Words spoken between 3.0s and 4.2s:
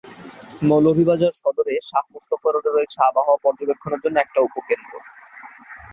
আবহাওয়া পর্যবেক্ষণের জন্য